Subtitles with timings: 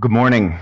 [0.00, 0.58] Good morning.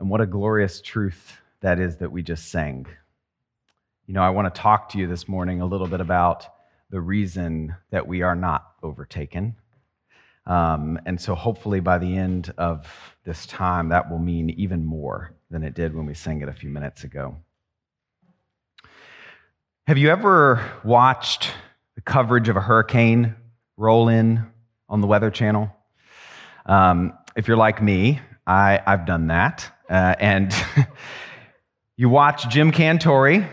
[0.00, 2.88] And what a glorious truth that is that we just sang.
[4.08, 6.46] You know, I want to talk to you this morning a little bit about
[6.90, 9.54] the reason that we are not overtaken.
[10.44, 15.32] Um, and so, hopefully, by the end of this time, that will mean even more
[15.52, 17.36] than it did when we sang it a few minutes ago.
[19.86, 21.52] Have you ever watched
[21.94, 23.36] the coverage of a hurricane
[23.76, 24.46] roll in
[24.88, 25.76] on the Weather Channel?
[26.66, 29.70] Um, if you're like me, I, have done that.
[29.88, 30.54] Uh, and
[31.96, 33.48] you watch Jim Cantore,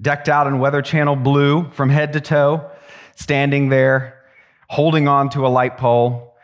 [0.00, 2.70] decked out in Weather Channel blue from head to toe,
[3.16, 4.22] standing there,
[4.68, 6.34] holding on to a light pole.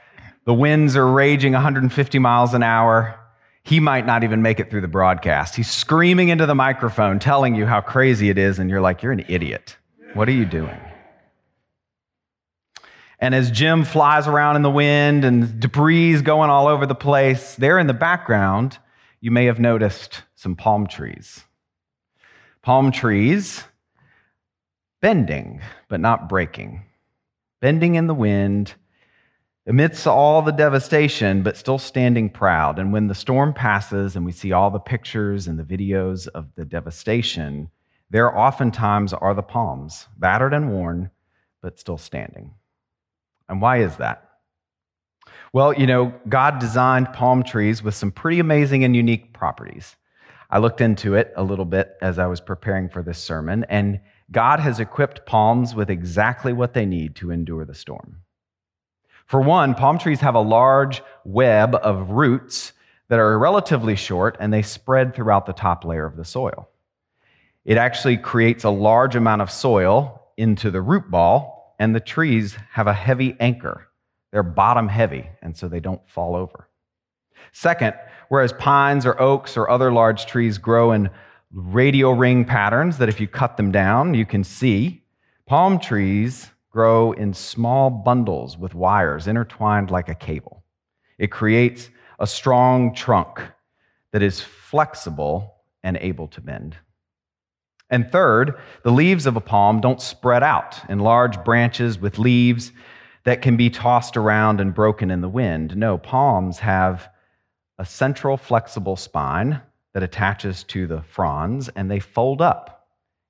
[0.44, 3.18] The winds are raging 150 miles an hour.
[3.64, 5.56] He might not even make it through the broadcast.
[5.56, 9.12] He's screaming into the microphone, telling you how crazy it is, and you're like, You're
[9.12, 9.76] an idiot.
[10.14, 10.78] What are you doing?
[13.18, 16.94] And as Jim flies around in the wind and debris is going all over the
[16.94, 18.78] place, there in the background,
[19.20, 21.44] you may have noticed some palm trees.
[22.62, 23.64] Palm trees
[25.00, 26.82] bending, but not breaking,
[27.60, 28.74] bending in the wind
[29.66, 32.78] amidst all the devastation, but still standing proud.
[32.78, 36.54] And when the storm passes and we see all the pictures and the videos of
[36.54, 37.70] the devastation,
[38.10, 41.10] there oftentimes are the palms, battered and worn,
[41.62, 42.54] but still standing.
[43.48, 44.22] And why is that?
[45.52, 49.96] Well, you know, God designed palm trees with some pretty amazing and unique properties.
[50.50, 54.00] I looked into it a little bit as I was preparing for this sermon, and
[54.30, 58.22] God has equipped palms with exactly what they need to endure the storm.
[59.26, 62.72] For one, palm trees have a large web of roots
[63.08, 66.68] that are relatively short and they spread throughout the top layer of the soil.
[67.64, 72.56] It actually creates a large amount of soil into the root ball and the trees
[72.72, 73.88] have a heavy anchor.
[74.32, 76.68] They're bottom heavy, and so they don't fall over.
[77.52, 77.94] Second,
[78.28, 81.10] whereas pines or oaks or other large trees grow in
[81.52, 85.02] radial ring patterns that if you cut them down, you can see,
[85.46, 90.62] palm trees grow in small bundles with wires intertwined like a cable.
[91.18, 93.40] It creates a strong trunk
[94.12, 96.76] that is flexible and able to bend.
[97.88, 102.72] And third, the leaves of a palm don't spread out in large branches with leaves
[103.24, 105.76] that can be tossed around and broken in the wind.
[105.76, 107.08] No, palms have
[107.78, 109.60] a central flexible spine
[109.94, 112.88] that attaches to the fronds, and they fold up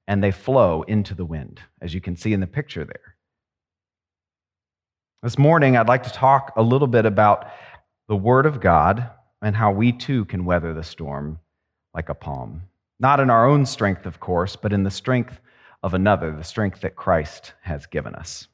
[0.09, 3.17] and they flow into the wind, as you can see in the picture there.
[5.23, 7.51] This morning, I'd like to talk a little bit about
[8.09, 9.11] the Word of God
[9.43, 11.41] and how we too can weather the storm
[11.95, 12.63] like a palm.
[12.99, 15.41] Not in our own strength, of course, but in the strength
[15.83, 18.49] of another, the strength that Christ has given us.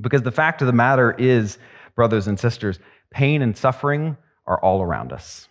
[0.00, 1.58] Because the fact of the matter is,
[1.94, 2.78] brothers and sisters,
[3.10, 5.48] pain and suffering are all around us.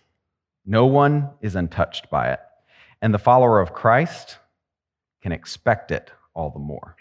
[0.66, 2.40] No one is untouched by it.
[3.00, 4.38] And the follower of Christ
[5.22, 6.96] can expect it all the more.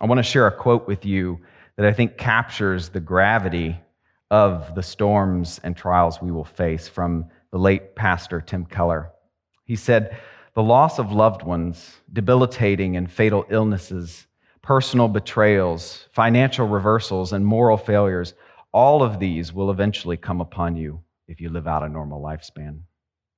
[0.00, 1.40] I want to share a quote with you
[1.76, 3.80] that I think captures the gravity
[4.30, 9.10] of the storms and trials we will face from the late pastor Tim Keller.
[9.64, 10.18] He said,
[10.54, 14.26] The loss of loved ones, debilitating and fatal illnesses,
[14.60, 18.34] personal betrayals, financial reversals, and moral failures,
[18.72, 22.80] all of these will eventually come upon you if you live out a normal lifespan.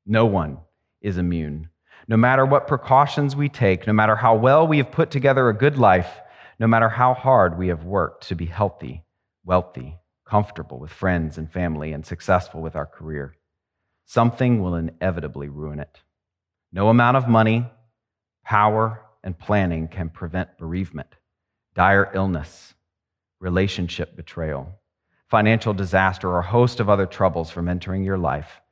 [0.05, 0.59] No one
[1.01, 1.69] is immune.
[2.09, 5.57] No matter what precautions we take, no matter how well we have put together a
[5.57, 6.11] good life,
[6.59, 9.05] no matter how hard we have worked to be healthy,
[9.45, 9.97] wealthy,
[10.27, 13.38] comfortable with friends and family, and successful with our career,
[14.09, 16.01] something will inevitably ruin it.
[16.73, 17.67] No amount of money,
[18.43, 21.15] power, and planning can prevent bereavement,
[21.75, 22.73] dire illness,
[23.39, 24.73] relationship betrayal,
[25.29, 28.63] financial disaster, or a host of other troubles from entering your life.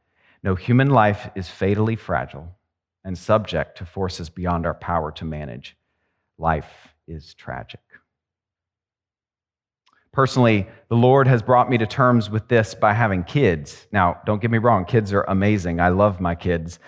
[0.42, 2.56] No human life is fatally fragile
[3.04, 5.76] and subject to forces beyond our power to manage.
[6.38, 7.80] Life is tragic.
[10.16, 13.86] Personally, the Lord has brought me to terms with this by having kids.
[13.92, 15.78] Now, don't get me wrong, kids are amazing.
[15.78, 16.78] I love my kids.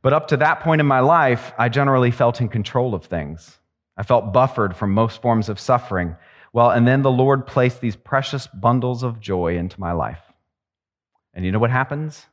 [0.00, 3.58] But up to that point in my life, I generally felt in control of things.
[3.96, 6.14] I felt buffered from most forms of suffering.
[6.52, 10.22] Well, and then the Lord placed these precious bundles of joy into my life.
[11.34, 12.26] And you know what happens?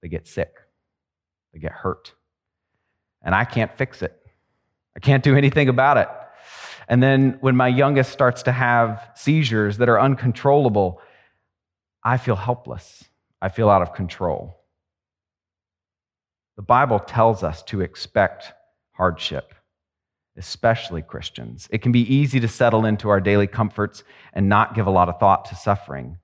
[0.00, 0.54] They get sick,
[1.52, 2.14] they get hurt.
[3.20, 4.18] And I can't fix it,
[4.96, 6.08] I can't do anything about it.
[6.88, 11.00] And then when my youngest starts to have seizures that are uncontrollable,
[12.02, 13.04] I feel helpless.
[13.40, 14.60] I feel out of control.
[16.56, 18.52] The Bible tells us to expect
[18.92, 19.54] hardship,
[20.36, 21.68] especially Christians.
[21.70, 25.08] It can be easy to settle into our daily comforts and not give a lot
[25.08, 26.18] of thought to suffering.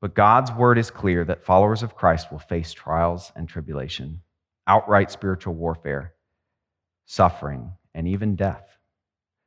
[0.00, 4.20] But God's word is clear that followers of Christ will face trials and tribulation,
[4.66, 6.12] outright spiritual warfare,
[7.06, 8.66] suffering, and even death.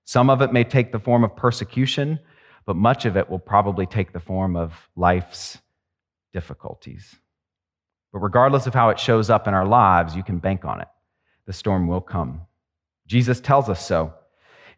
[0.07, 2.17] Some of it may take the form of persecution,
[2.65, 5.57] but much of it will probably take the form of life's
[6.31, 7.13] difficulties.
[8.13, 10.87] But regardless of how it shows up in our lives, you can bank on it.
[11.45, 12.43] The storm will come.
[13.05, 14.13] Jesus tells us so.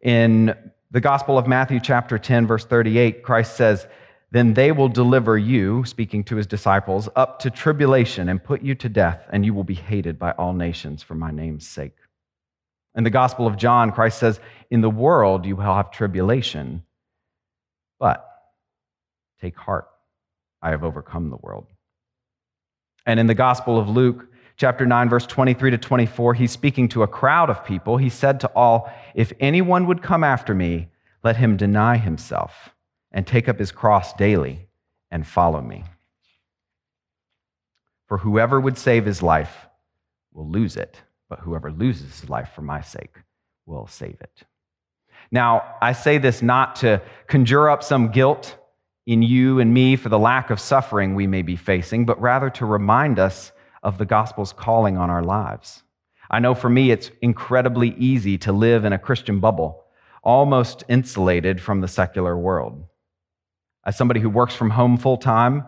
[0.01, 0.55] In
[0.89, 3.85] the Gospel of Matthew, chapter 10, verse 38, Christ says,
[4.31, 8.73] Then they will deliver you, speaking to his disciples, up to tribulation and put you
[8.73, 11.98] to death, and you will be hated by all nations for my name's sake.
[12.95, 14.39] In the Gospel of John, Christ says,
[14.69, 16.83] In the world you will have tribulation,
[17.99, 18.25] but
[19.41, 19.87] take heart,
[20.61, 21.67] I have overcome the world.
[23.05, 24.27] And in the Gospel of Luke,
[24.57, 27.97] chapter 9, verse 23 to 24, he's speaking to a crowd of people.
[27.97, 30.89] He said to all, If anyone would come after me,
[31.23, 32.69] let him deny himself
[33.11, 34.67] and take up his cross daily
[35.11, 35.85] and follow me.
[38.07, 39.67] For whoever would save his life
[40.33, 43.15] will lose it, but whoever loses his life for my sake
[43.65, 44.43] will save it.
[45.31, 48.57] Now, I say this not to conjure up some guilt
[49.05, 52.49] in you and me for the lack of suffering we may be facing, but rather
[52.51, 53.51] to remind us
[53.83, 55.83] of the gospel's calling on our lives.
[56.31, 59.83] I know for me, it's incredibly easy to live in a Christian bubble,
[60.23, 62.85] almost insulated from the secular world.
[63.85, 65.65] As somebody who works from home full time,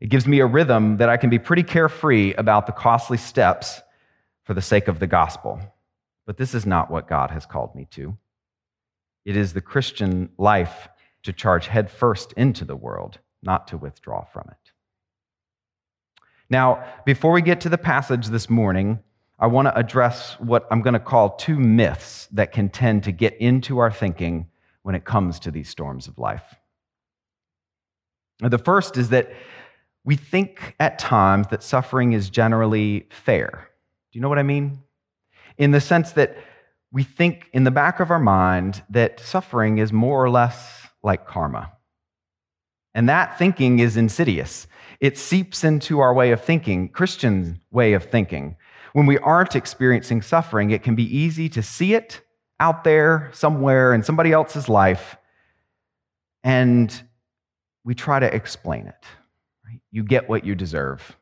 [0.00, 3.80] it gives me a rhythm that I can be pretty carefree about the costly steps
[4.44, 5.60] for the sake of the gospel.
[6.26, 8.16] But this is not what God has called me to.
[9.24, 10.88] It is the Christian life
[11.22, 14.72] to charge headfirst into the world, not to withdraw from it.
[16.50, 19.00] Now, before we get to the passage this morning,
[19.38, 23.12] I want to address what I'm going to call two myths that can tend to
[23.12, 24.48] get into our thinking
[24.82, 26.54] when it comes to these storms of life.
[28.40, 29.32] The first is that
[30.04, 33.70] we think at times that suffering is generally fair.
[34.14, 34.78] Do you know what I mean?
[35.58, 36.36] In the sense that
[36.92, 41.26] we think in the back of our mind that suffering is more or less like
[41.26, 41.72] karma.
[42.94, 44.68] And that thinking is insidious.
[45.00, 48.54] It seeps into our way of thinking, Christian way of thinking.
[48.92, 52.20] When we aren't experiencing suffering, it can be easy to see it
[52.60, 55.16] out there somewhere in somebody else's life,
[56.44, 57.02] and
[57.84, 59.04] we try to explain it.
[59.66, 59.80] Right?
[59.90, 61.16] You get what you deserve.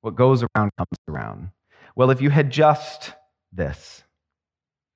[0.00, 1.50] What goes around comes around.
[1.96, 3.12] Well, if you had just
[3.52, 4.04] this,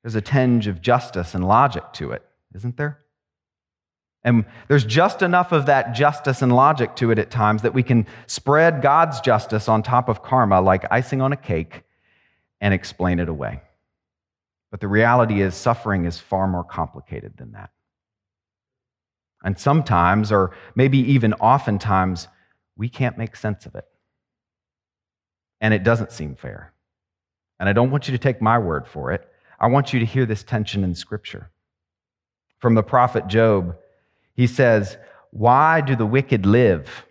[0.02, 2.23] there's a tinge of justice and logic to it,
[2.55, 2.99] isn't there?
[4.23, 7.82] And there's just enough of that justice and logic to it at times that we
[7.82, 11.85] can spread God's justice on top of karma like icing on a cake
[12.61, 13.62] and explain it away.
[14.70, 17.70] But the reality is, suffering is far more complicated than that.
[19.43, 22.29] And sometimes, or maybe even oftentimes,
[22.76, 23.87] we can't make sense of it.
[25.62, 26.75] And it doesn't seem fair.
[27.61, 29.29] And I don't want you to take my word for it.
[29.61, 31.51] I want you to hear this tension in Scripture.
[32.59, 33.77] From the prophet Job,
[34.35, 34.97] he says,
[35.31, 37.05] Why do the wicked live,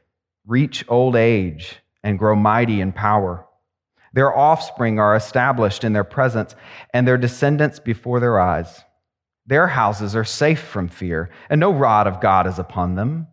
[0.48, 3.46] reach old age, and grow mighty in power?
[4.14, 6.56] Their offspring are established in their presence,
[6.96, 8.84] and their descendants before their eyes.
[9.46, 13.28] Their houses are safe from fear, and no rod of God is upon them.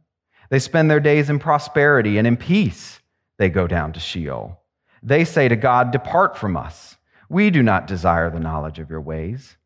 [0.51, 3.01] They spend their days in prosperity, and in peace
[3.39, 4.61] they go down to Sheol.
[5.03, 6.96] They say to God, Depart from us.
[7.29, 9.57] We do not desire the knowledge of your ways.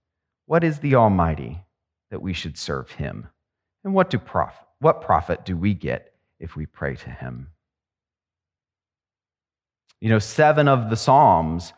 [0.47, 1.65] What is the Almighty
[2.11, 3.29] that we should serve him?
[3.85, 7.49] And what, do prof- what profit do we get if we pray to him?
[10.01, 11.73] You know, seven of the Psalms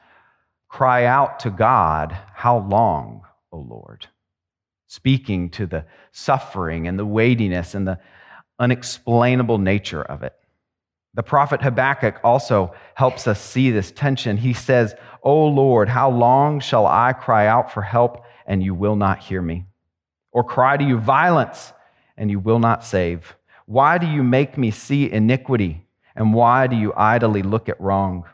[0.69, 4.07] cry out to God, How long, O Lord?
[4.87, 7.99] Speaking to the suffering and the weightiness and the
[8.59, 10.35] unexplainable nature of it.
[11.15, 14.39] The prophet Habakkuk also helps us see this tension.
[14.39, 18.97] He says, O Lord, how long shall I cry out for help and you will
[18.97, 19.67] not hear me?
[20.33, 21.73] Or cry to you violence
[22.17, 23.37] and you will not save?
[23.67, 25.87] Why do you make me see iniquity?
[26.17, 28.25] And why do you idly look at wrong?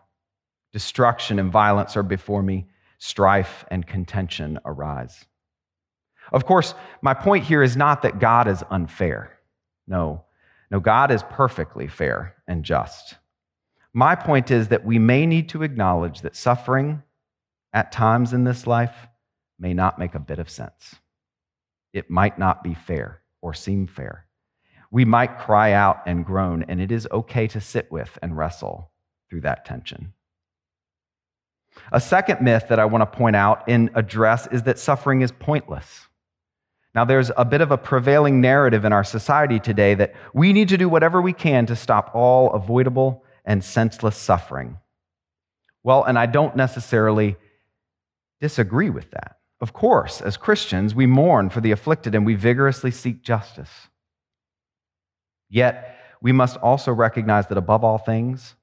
[0.73, 2.67] Destruction and violence are before me,
[2.99, 5.27] strife and contention arise.
[6.33, 9.39] Of course, my point here is not that God is unfair.
[9.87, 10.25] No,
[10.71, 13.17] no, God is perfectly fair and just.
[13.93, 17.03] My point is that we may need to acknowledge that suffering
[17.73, 19.09] at times in this life
[19.59, 20.97] may not make a bit of sense.
[21.93, 24.27] It might not be fair or seem fair.
[24.91, 28.91] We might cry out and groan, and it is okay to sit with and wrestle
[29.29, 30.15] through that tension.
[31.93, 35.33] A second myth that I want to point out and address is that suffering is
[35.33, 36.07] pointless.
[36.95, 40.71] Now, there's a bit of a prevailing narrative in our society today that we need
[40.71, 44.77] to do whatever we can to stop all avoidable and senseless suffering.
[45.83, 47.37] Well, and I don't necessarily
[48.41, 49.39] disagree with that.
[49.61, 53.71] Of course, as Christians, we mourn for the afflicted and we vigorously seek justice.
[55.49, 58.55] Yet, we must also recognize that above all things,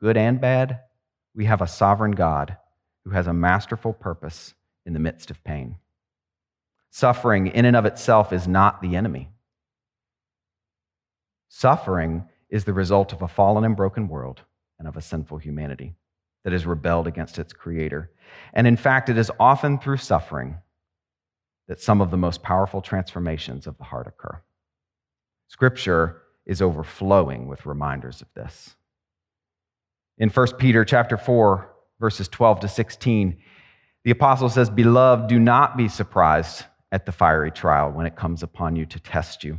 [0.00, 0.80] good and bad,
[1.34, 2.56] we have a sovereign God
[3.04, 5.76] who has a masterful purpose in the midst of pain.
[6.90, 9.30] Suffering, in and of itself, is not the enemy.
[11.48, 14.42] Suffering is the result of a fallen and broken world
[14.78, 15.94] and of a sinful humanity
[16.44, 18.10] that has rebelled against its creator.
[18.52, 20.58] And in fact, it is often through suffering
[21.66, 24.42] that some of the most powerful transformations of the heart occur.
[25.48, 28.76] Scripture is overflowing with reminders of this.
[30.18, 31.68] In 1 Peter chapter 4,
[32.00, 33.38] verses 12 to 16,
[34.04, 38.42] the apostle says, Beloved, do not be surprised at the fiery trial when it comes
[38.42, 39.58] upon you to test you,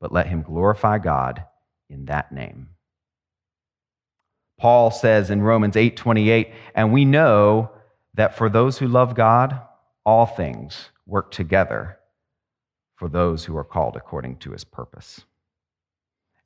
[0.00, 1.44] but let him glorify God
[1.88, 2.70] in that name.
[4.58, 7.70] Paul says in Romans 8:28, and we know
[8.14, 9.60] that for those who love God,
[10.04, 11.98] all things work together
[12.96, 15.24] for those who are called according to his purpose.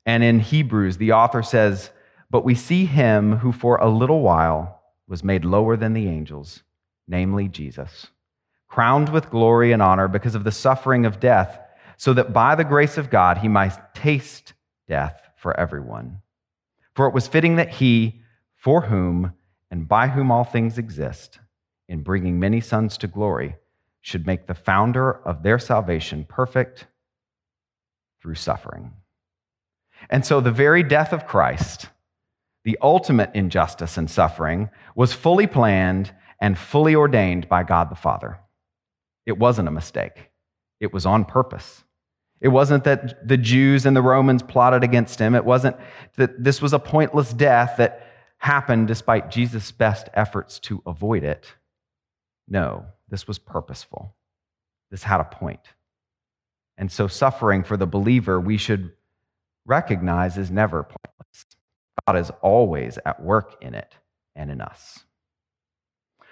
[0.05, 1.89] And in Hebrews, the author says,
[2.29, 6.63] But we see him who for a little while was made lower than the angels,
[7.07, 8.07] namely Jesus,
[8.67, 11.59] crowned with glory and honor because of the suffering of death,
[11.97, 14.53] so that by the grace of God he might taste
[14.87, 16.21] death for everyone.
[16.93, 18.21] For it was fitting that he,
[18.55, 19.33] for whom
[19.69, 21.39] and by whom all things exist,
[21.87, 23.57] in bringing many sons to glory,
[24.01, 26.87] should make the founder of their salvation perfect
[28.21, 28.93] through suffering.
[30.09, 31.89] And so the very death of Christ,
[32.63, 38.39] the ultimate injustice and suffering, was fully planned and fully ordained by God the Father.
[39.25, 40.29] It wasn't a mistake,
[40.79, 41.83] it was on purpose.
[42.45, 45.33] It wasn't that the Jews and the Romans plotted against him.
[45.33, 45.77] It wasn't
[46.17, 48.05] that this was a pointless death that
[48.37, 51.55] happened despite Jesus' best efforts to avoid it.
[52.47, 54.13] No, this was purposeful.
[54.91, 55.73] This had a point.
[56.77, 58.91] And so, suffering for the believer, we should
[59.65, 61.45] recognize is never pointless.
[62.05, 63.95] God is always at work in it
[64.35, 64.99] and in us.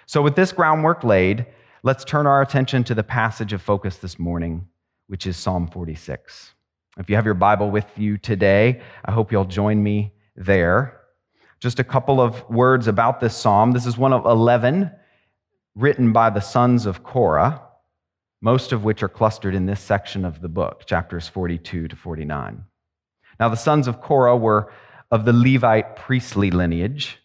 [0.06, 1.46] So, with this groundwork laid,
[1.82, 4.68] let's turn our attention to the passage of focus this morning,
[5.06, 6.54] which is Psalm 46.
[6.98, 11.00] If you have your Bible with you today, I hope you'll join me there.
[11.60, 13.72] Just a couple of words about this psalm.
[13.72, 14.90] This is one of 11
[15.74, 17.62] written by the sons of Korah,
[18.40, 22.64] most of which are clustered in this section of the book, chapters 42 to 49.
[23.40, 24.72] Now, the sons of Korah were
[25.10, 27.18] of the Levite priestly lineage.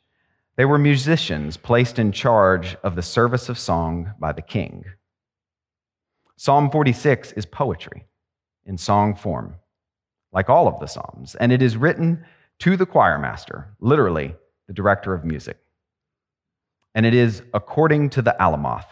[0.55, 4.85] They were musicians placed in charge of the service of song by the king.
[6.41, 8.05] Psalm 46 is poetry
[8.65, 9.55] in song form,
[10.31, 12.23] like all of the Psalms, and it is written
[12.59, 14.33] to the choir master, literally
[14.65, 15.57] the director of music.
[16.95, 18.85] And it is according to the Alamoth.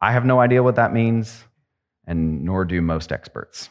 [0.00, 1.42] I have no idea what that means,
[2.06, 3.68] and nor do most experts.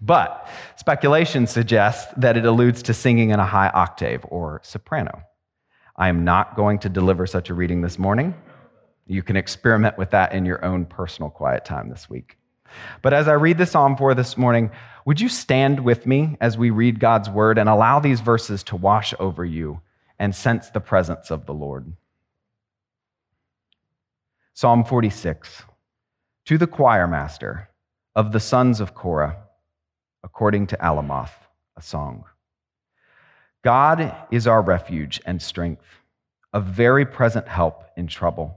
[0.00, 5.24] But speculation suggests that it alludes to singing in a high octave or soprano.
[5.96, 8.36] I am not going to deliver such a reading this morning.
[9.12, 12.38] You can experiment with that in your own personal quiet time this week.
[13.02, 14.70] But as I read the psalm for this morning,
[15.04, 18.76] would you stand with me as we read God's word and allow these verses to
[18.76, 19.82] wash over you
[20.18, 21.92] and sense the presence of the Lord?
[24.54, 25.64] Psalm 46
[26.46, 27.68] To the choir master
[28.16, 29.36] of the sons of Korah
[30.24, 31.34] according to Alamoth,
[31.76, 32.24] a song.
[33.62, 35.84] God is our refuge and strength,
[36.54, 38.56] a very present help in trouble.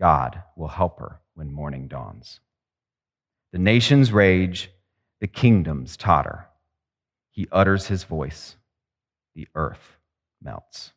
[0.00, 2.40] God will help her when morning dawns.
[3.52, 4.70] The nations rage,
[5.20, 6.46] the kingdoms totter.
[7.30, 8.56] He utters his voice,
[9.34, 9.96] the earth
[10.42, 10.92] melts.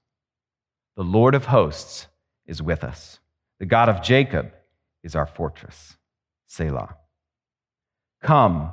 [0.95, 2.07] The Lord of hosts
[2.45, 3.19] is with us.
[3.59, 4.51] The God of Jacob
[5.03, 5.97] is our fortress.
[6.47, 6.95] Selah.
[8.21, 8.71] Come,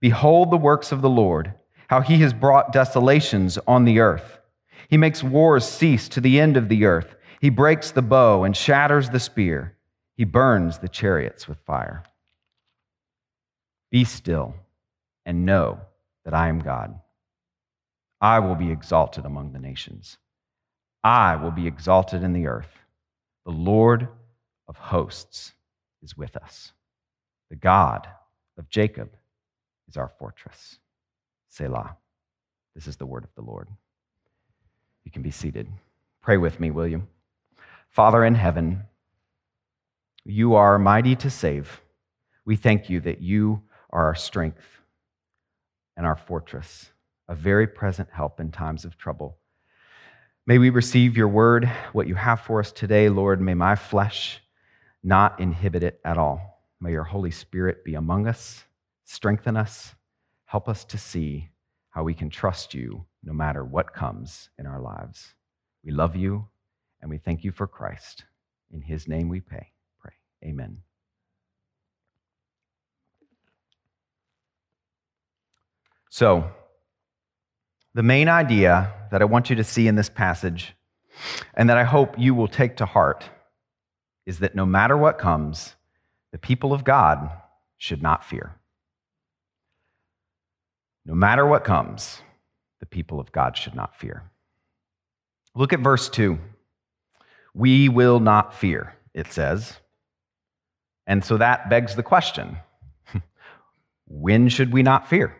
[0.00, 1.54] behold the works of the Lord,
[1.88, 4.38] how he has brought desolations on the earth.
[4.88, 7.14] He makes wars cease to the end of the earth.
[7.40, 9.76] He breaks the bow and shatters the spear.
[10.16, 12.04] He burns the chariots with fire.
[13.90, 14.54] Be still
[15.26, 15.80] and know
[16.24, 16.98] that I am God.
[18.20, 20.18] I will be exalted among the nations.
[21.02, 22.78] I will be exalted in the earth.
[23.44, 24.08] The Lord
[24.66, 25.52] of hosts
[26.02, 26.72] is with us.
[27.50, 28.08] The God
[28.56, 29.10] of Jacob
[29.88, 30.78] is our fortress.
[31.48, 31.96] Selah.
[32.74, 33.68] This is the word of the Lord.
[35.04, 35.68] You can be seated.
[36.22, 37.06] Pray with me, will you?
[37.94, 38.82] Father in heaven,
[40.24, 41.80] you are mighty to save.
[42.44, 44.64] We thank you that you are our strength
[45.96, 46.90] and our fortress,
[47.28, 49.36] a very present help in times of trouble.
[50.44, 53.40] May we receive your word, what you have for us today, Lord.
[53.40, 54.42] May my flesh
[55.04, 56.64] not inhibit it at all.
[56.80, 58.64] May your Holy Spirit be among us,
[59.04, 59.94] strengthen us,
[60.46, 61.50] help us to see
[61.90, 65.34] how we can trust you no matter what comes in our lives.
[65.84, 66.48] We love you
[67.04, 68.24] and we thank you for Christ.
[68.72, 69.72] In his name we pray.
[70.00, 70.14] Pray.
[70.42, 70.78] Amen.
[76.08, 76.50] So,
[77.92, 80.74] the main idea that I want you to see in this passage,
[81.52, 83.22] and that I hope you will take to heart,
[84.24, 85.74] is that no matter what comes,
[86.32, 87.30] the people of God
[87.76, 88.56] should not fear.
[91.04, 92.22] No matter what comes,
[92.80, 94.22] the people of God should not fear.
[95.54, 96.38] Look at verse 2.
[97.54, 99.78] We will not fear, it says.
[101.06, 102.58] And so that begs the question
[104.06, 105.36] when should we not fear?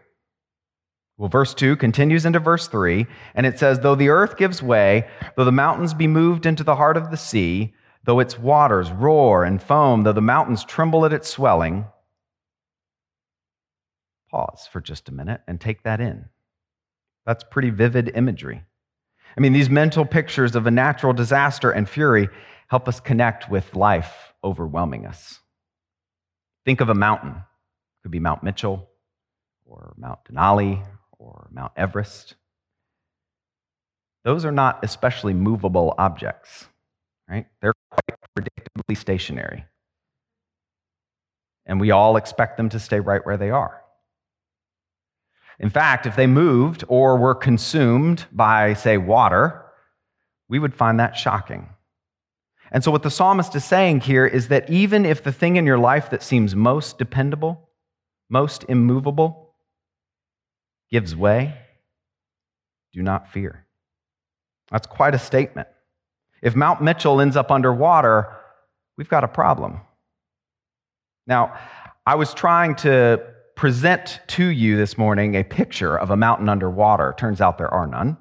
[1.17, 5.09] Well, verse 2 continues into verse 3, and it says, Though the earth gives way,
[5.37, 7.73] though the mountains be moved into the heart of the sea,
[8.05, 11.87] though its waters roar and foam, though the mountains tremble at its swelling.
[14.31, 16.27] Pause for just a minute and take that in.
[17.25, 18.65] That's pretty vivid imagery.
[19.37, 22.29] I mean, these mental pictures of a natural disaster and fury
[22.69, 25.41] help us connect with life overwhelming us.
[26.65, 27.31] Think of a mountain.
[27.33, 28.89] It could be Mount Mitchell
[29.65, 30.87] or Mount Denali
[31.19, 32.35] or Mount Everest.
[34.25, 36.67] Those are not especially movable objects,
[37.29, 37.47] right?
[37.61, 39.67] They're quite predictably stationary.
[41.67, 43.84] And we all expect them to stay right where they are.
[45.59, 49.65] In fact, if they moved or were consumed by, say, water,
[50.49, 51.69] we would find that shocking.
[52.71, 55.67] And so, what the psalmist is saying here is that even if the thing in
[55.67, 57.69] your life that seems most dependable,
[58.29, 59.55] most immovable,
[60.91, 61.57] gives way,
[62.93, 63.67] do not fear.
[64.71, 65.69] That's quite a statement.
[66.43, 68.29] If Mount Mitchell ends up underwater,
[68.97, 69.81] we've got a problem.
[71.27, 71.59] Now,
[72.07, 77.15] I was trying to present to you this morning a picture of a mountain underwater.
[77.17, 78.17] Turns out there are none.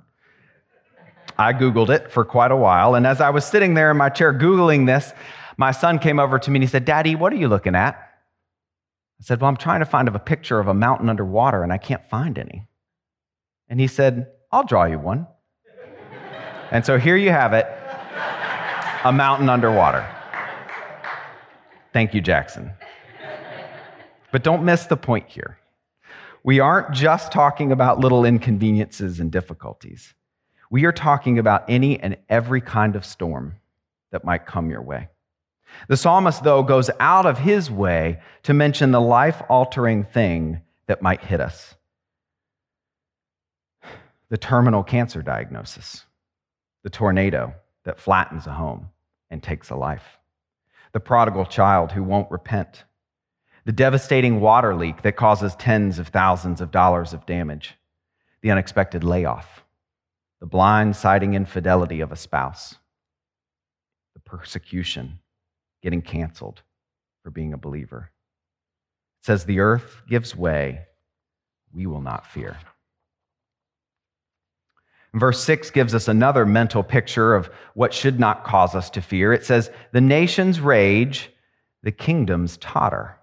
[1.38, 4.10] I Googled it for quite a while, and as I was sitting there in my
[4.10, 5.14] chair Googling this,
[5.58, 7.96] my son came over to me and he said, Daddy, what are you looking at?
[7.96, 11.78] I said, Well, I'm trying to find a picture of a mountain underwater and I
[11.78, 12.68] can't find any.
[13.70, 15.28] And he said, I'll draw you one.
[16.72, 17.66] and so here you have it
[19.04, 20.08] a mountain underwater.
[21.92, 22.72] Thank you, Jackson.
[24.34, 25.60] But don't miss the point here.
[26.44, 30.16] We aren't just talking about little inconveniences and difficulties.
[30.72, 33.58] We are talking about any and every kind of storm
[34.12, 35.10] that might come your way.
[35.88, 41.04] The psalmist, though, goes out of his way to mention the life altering thing that
[41.04, 41.76] might hit us
[44.30, 46.06] the terminal cancer diagnosis,
[46.82, 48.90] the tornado that flattens a home
[49.30, 50.18] and takes a life,
[50.92, 52.84] the prodigal child who won't repent,
[53.66, 57.76] the devastating water leak that causes tens of thousands of dollars of damage,
[58.42, 59.64] the unexpected layoff,
[60.40, 62.76] the blind-siding infidelity of a spouse,
[64.14, 65.20] the persecution
[65.82, 66.62] getting canceled
[67.24, 68.12] for being a believer.
[69.22, 70.82] It says, The earth gives way,
[71.74, 72.58] we will not fear.
[75.14, 79.32] Verse 6 gives us another mental picture of what should not cause us to fear.
[79.32, 81.32] It says, The nations rage,
[81.84, 83.18] the kingdoms totter.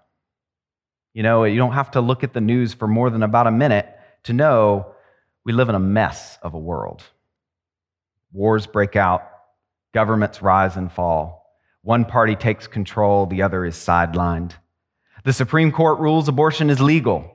[1.13, 3.51] You know, you don't have to look at the news for more than about a
[3.51, 3.87] minute
[4.23, 4.95] to know
[5.43, 7.03] we live in a mess of a world.
[8.31, 9.23] Wars break out,
[9.93, 11.41] governments rise and fall,
[11.83, 14.51] One party takes control, the other is sidelined.
[15.23, 17.25] The Supreme Court rules abortion is legal.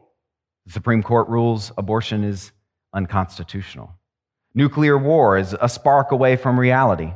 [0.67, 2.53] The Supreme Court rules abortion is
[2.93, 3.91] unconstitutional.
[4.55, 7.13] Nuclear war is a spark away from reality.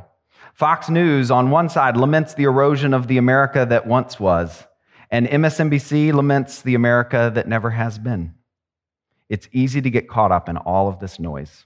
[0.53, 4.65] Fox News, on one side, laments the erosion of the America that once was,
[5.11, 8.33] and MSNBC laments the America that never has been.
[9.29, 11.65] It's easy to get caught up in all of this noise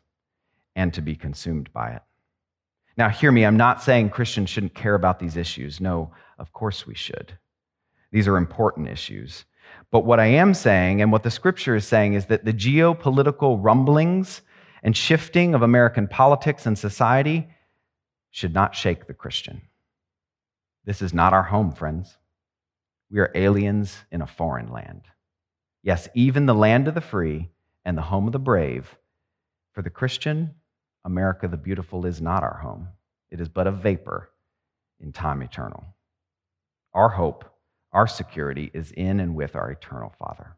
[0.75, 2.01] and to be consumed by it.
[2.97, 5.79] Now, hear me, I'm not saying Christians shouldn't care about these issues.
[5.79, 7.37] No, of course we should.
[8.11, 9.45] These are important issues.
[9.91, 13.57] But what I am saying, and what the scripture is saying, is that the geopolitical
[13.61, 14.41] rumblings
[14.81, 17.49] and shifting of American politics and society
[18.31, 19.61] should not shake the Christian.
[20.85, 22.17] This is not our home, friends.
[23.09, 25.03] We are aliens in a foreign land.
[25.83, 27.49] Yes, even the land of the free
[27.83, 28.97] and the home of the brave.
[29.73, 30.55] For the Christian,
[31.03, 32.89] America the beautiful is not our home.
[33.29, 34.31] It is but a vapor
[34.99, 35.83] in time eternal.
[36.93, 37.45] Our hope,
[37.91, 40.55] our security is in and with our eternal Father.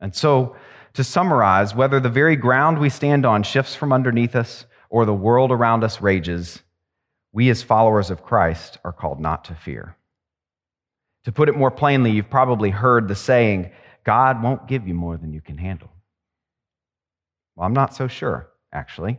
[0.00, 0.56] And so,
[0.94, 5.14] to summarize, whether the very ground we stand on shifts from underneath us or the
[5.14, 6.62] world around us rages,
[7.32, 9.96] we as followers of Christ are called not to fear.
[11.26, 13.72] To put it more plainly, you've probably heard the saying,
[14.04, 15.90] God won't give you more than you can handle.
[17.56, 19.18] Well, I'm not so sure, actually.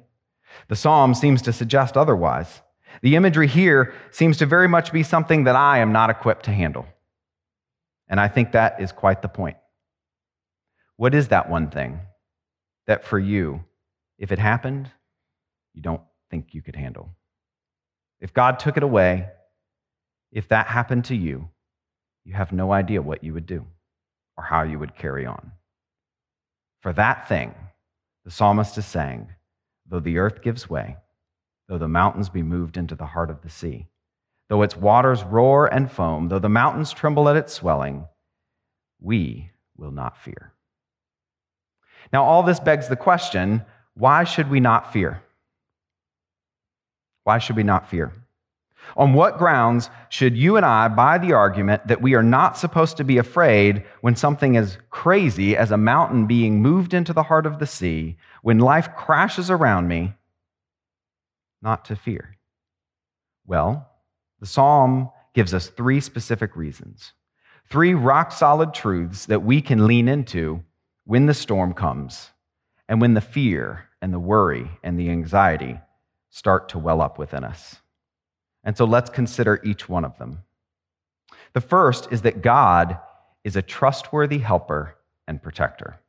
[0.69, 2.61] The psalm seems to suggest otherwise.
[3.01, 6.51] The imagery here seems to very much be something that I am not equipped to
[6.51, 6.85] handle.
[8.07, 9.57] And I think that is quite the point.
[10.95, 11.99] What is that one thing
[12.85, 13.65] that for you,
[14.17, 14.89] if it happened,
[15.73, 17.09] you don't think you could handle?
[18.21, 19.27] If God took it away,
[20.31, 21.49] if that happened to you,
[22.27, 23.65] you have no idea what you would do
[24.35, 25.53] or how you would carry on.
[26.81, 27.55] For that thing,
[28.25, 29.29] the psalmist is saying,
[29.89, 30.97] though the earth gives way,
[31.69, 33.87] though the mountains be moved into the heart of the sea,
[34.49, 38.05] though its waters roar and foam, though the mountains tremble at its swelling,
[38.99, 40.51] we will not fear.
[42.11, 43.63] Now, all this begs the question
[43.93, 45.23] why should we not fear?
[47.23, 48.11] Why should we not fear?
[48.95, 52.97] On what grounds should you and I buy the argument that we are not supposed
[52.97, 57.45] to be afraid when something as crazy as a mountain being moved into the heart
[57.45, 60.13] of the sea, when life crashes around me,
[61.61, 62.37] not to fear?
[63.45, 63.89] Well,
[64.39, 67.13] the psalm gives us three specific reasons,
[67.69, 70.63] three rock solid truths that we can lean into
[71.05, 72.31] when the storm comes
[72.87, 75.79] and when the fear and the worry and the anxiety
[76.29, 77.77] start to well up within us.
[78.67, 80.43] And so let's consider each one of them.
[81.53, 82.99] The first is that God
[83.45, 86.01] is a trustworthy helper and protector.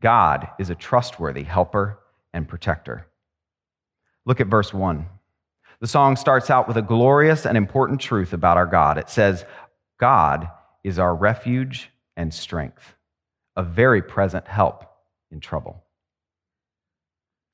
[0.00, 2.00] God is a trustworthy helper
[2.34, 3.06] and protector.
[4.26, 5.06] Look at verse 1.
[5.78, 8.98] The song starts out with a glorious and important truth about our God.
[8.98, 9.44] It says,
[10.00, 10.50] God
[10.82, 12.96] is our refuge and strength,
[13.54, 14.84] a very present help
[15.30, 15.84] in trouble.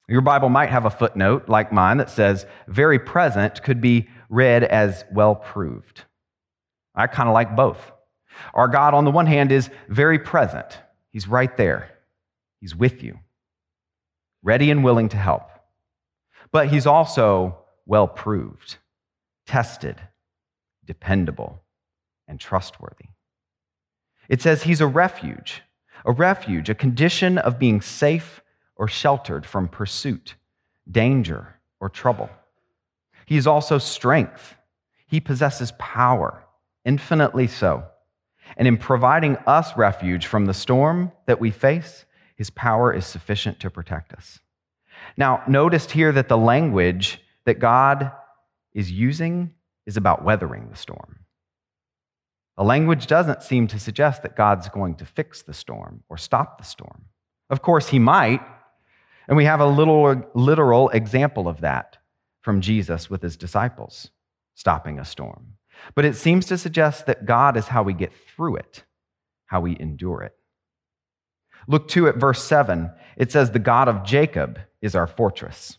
[0.09, 4.63] Your Bible might have a footnote like mine that says very present could be read
[4.63, 6.05] as well proved.
[6.95, 7.93] I kind of like both.
[8.55, 10.79] Our God, on the one hand, is very present,
[11.11, 11.91] He's right there,
[12.61, 13.19] He's with you,
[14.43, 15.49] ready and willing to help.
[16.53, 18.77] But He's also well proved,
[19.47, 20.01] tested,
[20.85, 21.63] dependable,
[22.29, 23.07] and trustworthy.
[24.29, 25.63] It says He's a refuge,
[26.05, 28.41] a refuge, a condition of being safe
[28.77, 30.35] or sheltered from pursuit,
[30.91, 32.31] danger, or trouble.
[33.27, 34.55] He is also strength.
[35.07, 36.45] He possesses power,
[36.85, 37.85] infinitely so.
[38.57, 42.05] And in providing us refuge from the storm that we face,
[42.37, 44.41] his power is sufficient to protect us.
[45.17, 48.13] Now, notice here that the language that God
[48.73, 49.53] is using
[49.87, 51.21] is about weathering the storm.
[52.57, 56.59] The language doesn't seem to suggest that God's going to fix the storm or stop
[56.59, 57.07] the storm.
[57.51, 58.41] Of course, he might,
[59.29, 61.99] and we have a little literal example of that
[62.43, 64.11] from Jesus with his disciples
[64.55, 65.55] stopping a storm.
[65.95, 68.85] But it seems to suggest that God is how we get through it,
[69.47, 70.35] how we endure it.
[71.69, 72.91] Look too at verse 7.
[73.17, 75.79] It says, The God of Jacob is our fortress.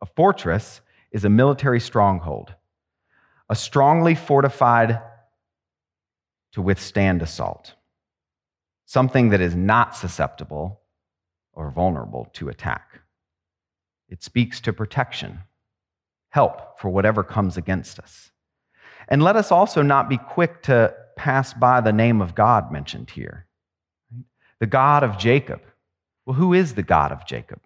[0.00, 0.80] A fortress
[1.12, 2.54] is a military stronghold,
[3.48, 5.00] a strongly fortified
[6.52, 7.74] to withstand assault,
[8.84, 10.80] something that is not susceptible
[11.54, 13.00] or vulnerable to attack.
[14.08, 15.40] It speaks to protection,
[16.30, 18.30] help for whatever comes against us.
[19.08, 23.10] And let us also not be quick to pass by the name of God mentioned
[23.10, 23.46] here.
[24.60, 25.62] The God of Jacob.
[26.26, 27.60] Well, who is the God of Jacob?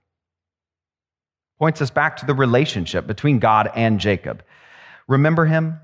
[1.59, 4.42] Points us back to the relationship between God and Jacob.
[5.07, 5.81] Remember him?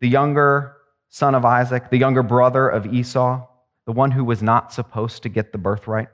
[0.00, 0.76] the younger
[1.08, 3.46] son of Isaac, the younger brother of Esau,
[3.86, 6.08] the one who was not supposed to get the birthright,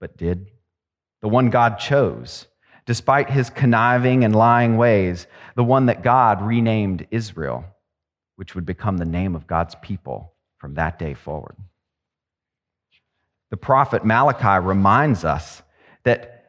[0.00, 0.46] but did,
[1.22, 2.46] the one God chose,
[2.84, 7.64] despite his conniving and lying ways, the one that God renamed Israel,
[8.36, 11.56] which would become the name of God's people from that day forward.
[13.50, 15.62] The prophet Malachi reminds us
[16.04, 16.44] that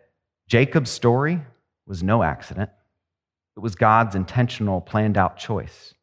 [0.48, 1.42] Jacob's story
[1.86, 2.70] was no accident.
[3.56, 5.94] It was God's intentional, planned out choice.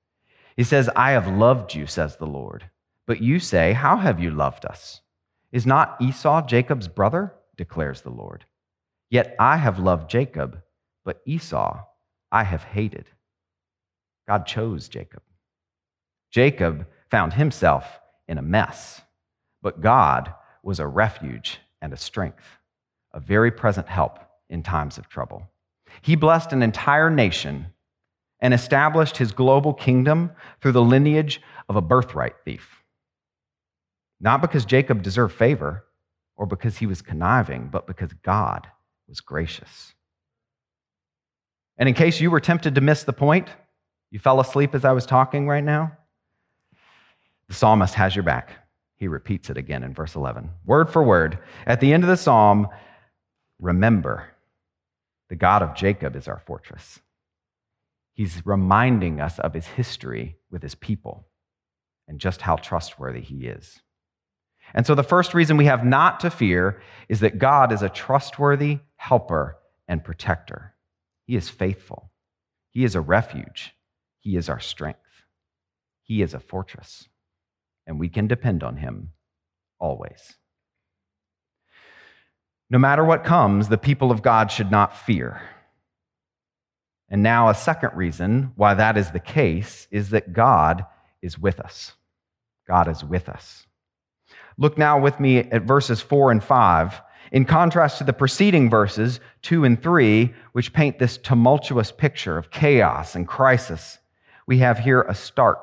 [0.56, 2.70] He says, I have loved you, says the Lord.
[3.06, 5.00] But you say, How have you loved us?
[5.54, 7.32] Is not Esau Jacob's brother?
[7.56, 8.44] declares the Lord.
[9.08, 10.60] Yet I have loved Jacob,
[11.04, 11.80] but Esau
[12.32, 13.06] I have hated.
[14.26, 15.22] God chose Jacob.
[16.32, 19.00] Jacob found himself in a mess,
[19.62, 22.58] but God was a refuge and a strength,
[23.12, 24.18] a very present help
[24.50, 25.48] in times of trouble.
[26.02, 27.66] He blessed an entire nation
[28.40, 32.83] and established his global kingdom through the lineage of a birthright thief.
[34.20, 35.84] Not because Jacob deserved favor
[36.36, 38.68] or because he was conniving, but because God
[39.08, 39.94] was gracious.
[41.76, 43.48] And in case you were tempted to miss the point,
[44.10, 45.92] you fell asleep as I was talking right now,
[47.48, 48.52] the psalmist has your back.
[48.96, 51.38] He repeats it again in verse 11, word for word.
[51.66, 52.68] At the end of the psalm,
[53.58, 54.28] remember
[55.28, 57.00] the God of Jacob is our fortress.
[58.12, 61.26] He's reminding us of his history with his people
[62.06, 63.80] and just how trustworthy he is.
[64.74, 67.88] And so, the first reason we have not to fear is that God is a
[67.88, 69.56] trustworthy helper
[69.86, 70.74] and protector.
[71.26, 72.10] He is faithful,
[72.70, 73.74] He is a refuge,
[74.18, 74.98] He is our strength,
[76.02, 77.08] He is a fortress,
[77.86, 79.12] and we can depend on Him
[79.78, 80.34] always.
[82.68, 85.42] No matter what comes, the people of God should not fear.
[87.08, 90.84] And now, a second reason why that is the case is that God
[91.22, 91.92] is with us.
[92.66, 93.66] God is with us.
[94.56, 97.02] Look now with me at verses 4 and 5.
[97.32, 102.50] In contrast to the preceding verses, 2 and 3, which paint this tumultuous picture of
[102.50, 103.98] chaos and crisis,
[104.46, 105.58] we have here a stark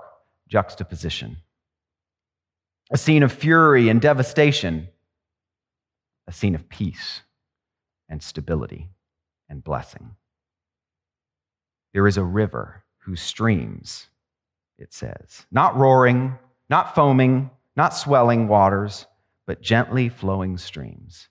[0.49, 1.37] juxtaposition.
[2.91, 4.89] A scene of fury and devastation
[6.31, 7.23] a scene of peace
[8.07, 8.89] and stability
[9.49, 10.15] and blessing.
[11.93, 14.07] There is a river whose streams,
[14.77, 16.37] it says, not roaring,
[16.69, 19.05] not foaming, not swelling waters,
[19.47, 21.29] but gently flowing streams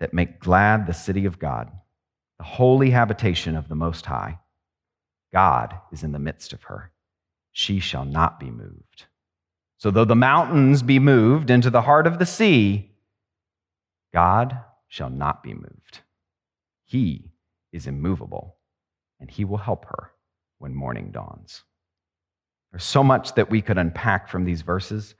[0.00, 1.70] that make glad the city of God,
[2.38, 4.38] the holy habitation of the Most High.
[5.32, 6.92] God is in the midst of her.
[7.52, 9.06] She shall not be moved.
[9.78, 12.92] So, though the mountains be moved into the heart of the sea,
[14.12, 14.58] God
[14.88, 16.00] shall not be moved.
[16.84, 17.32] He
[17.72, 18.56] is immovable,
[19.18, 20.12] and he will help her
[20.58, 21.64] when morning dawns.
[22.70, 25.14] There's so much that we could unpack from these verses,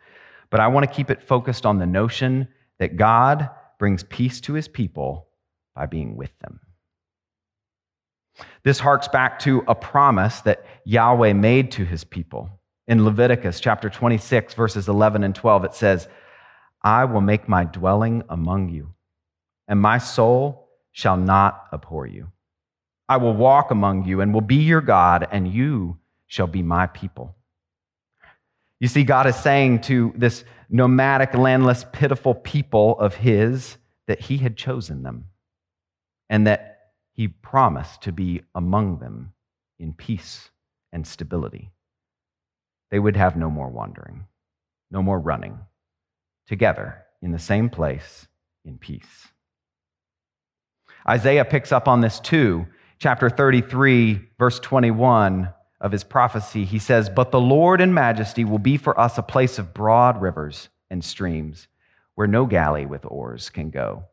[0.50, 4.54] but I want to keep it focused on the notion that God brings peace to
[4.54, 5.28] his people
[5.74, 6.60] by being with them.
[8.62, 12.50] This harks back to a promise that Yahweh made to his people.
[12.86, 16.08] In Leviticus chapter 26, verses 11 and 12, it says,
[16.82, 18.94] I will make my dwelling among you,
[19.68, 22.28] and my soul shall not abhor you.
[23.08, 26.86] I will walk among you and will be your God, and you shall be my
[26.86, 27.36] people.
[28.80, 34.38] You see, God is saying to this nomadic, landless, pitiful people of His that He
[34.38, 35.26] had chosen them
[36.28, 39.32] and that He promised to be among them
[39.78, 40.50] in peace
[40.92, 41.70] and stability.
[42.90, 44.26] They would have no more wandering,
[44.90, 45.58] no more running
[46.46, 48.26] together in the same place
[48.64, 49.28] in peace.
[51.08, 52.66] Isaiah picks up on this too.
[52.98, 55.52] Chapter 33, verse 21
[55.84, 59.22] of his prophecy, he says, But the Lord in majesty will be for us a
[59.22, 61.68] place of broad rivers and streams
[62.14, 64.04] where no galley with oars can go,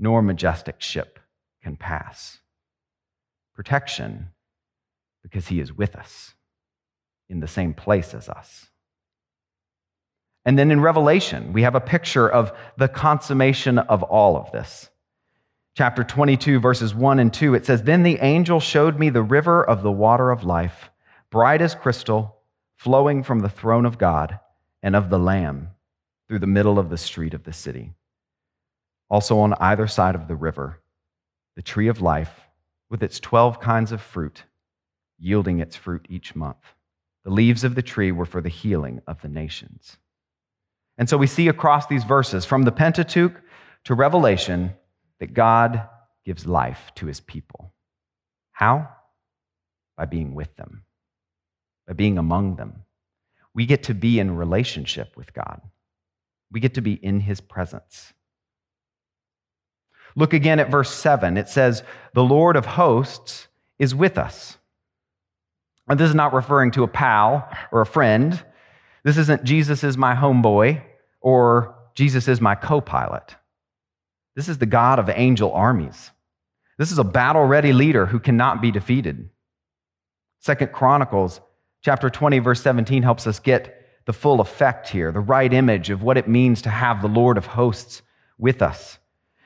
[0.00, 1.20] nor majestic ship
[1.62, 2.40] can pass.
[3.54, 4.30] Protection
[5.22, 6.34] because he is with us
[7.28, 8.66] in the same place as us.
[10.44, 14.90] And then in Revelation, we have a picture of the consummation of all of this.
[15.76, 19.64] Chapter 22, verses 1 and 2, it says, Then the angel showed me the river
[19.64, 20.90] of the water of life,
[21.32, 22.36] bright as crystal,
[22.76, 24.38] flowing from the throne of God
[24.82, 25.70] and of the Lamb
[26.28, 27.94] through the middle of the street of the city.
[29.08, 30.80] Also on either side of the river,
[31.56, 32.42] the tree of life
[32.90, 34.44] with its 12 kinds of fruit,
[35.18, 36.74] yielding its fruit each month.
[37.24, 39.96] The leaves of the tree were for the healing of the nations.
[40.98, 43.40] And so we see across these verses, from the Pentateuch
[43.84, 44.74] to Revelation,
[45.18, 45.88] that God
[46.26, 47.72] gives life to his people.
[48.50, 48.90] How?
[49.96, 50.84] By being with them.
[51.86, 52.84] By being among them.
[53.54, 55.60] We get to be in relationship with God,
[56.50, 58.12] we get to be in his presence.
[60.14, 61.38] Look again at verse 7.
[61.38, 64.58] It says, The Lord of hosts is with us.
[65.88, 68.42] And this is not referring to a pal or a friend.
[69.04, 70.82] This isn't Jesus is my homeboy
[71.20, 73.36] or Jesus is my co pilot.
[74.36, 76.10] This is the God of angel armies.
[76.78, 79.28] This is a battle ready leader who cannot be defeated.
[80.40, 81.40] Second Chronicles
[81.82, 86.02] chapter 20 verse 17 helps us get the full effect here, the right image of
[86.02, 88.02] what it means to have the Lord of hosts
[88.38, 88.98] with us.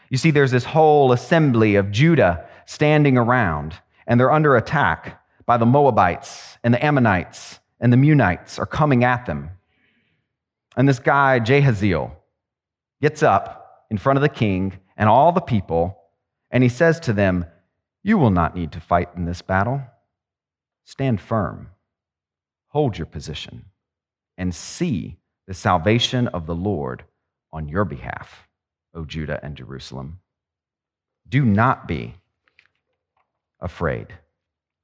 [0.09, 3.75] You see there's this whole assembly of Judah standing around
[4.07, 9.05] and they're under attack by the Moabites and the Ammonites and the Meunites are coming
[9.05, 9.51] at them.
[10.77, 12.12] And this guy Jahaziel,
[13.01, 15.99] gets up in front of the king and all the people
[16.51, 17.44] and he says to them,
[18.03, 19.83] You will not need to fight in this battle.
[20.85, 21.70] Stand firm,
[22.76, 23.64] hold your position,
[24.36, 27.02] and see the salvation of the Lord
[27.50, 28.46] on your behalf,
[28.92, 30.20] O Judah and Jerusalem.
[31.26, 32.16] Do not be
[33.60, 34.08] afraid,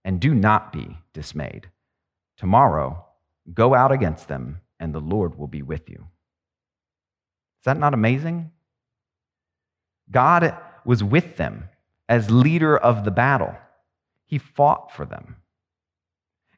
[0.06, 1.68] and do not be dismayed.
[2.38, 3.04] Tomorrow,
[3.52, 6.06] go out against them, and the Lord will be with you.
[7.60, 8.52] Is that not amazing?
[10.10, 11.68] God was with them
[12.08, 13.54] as leader of the battle.
[14.24, 15.36] He fought for them.